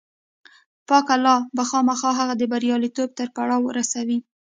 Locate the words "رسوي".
3.79-4.17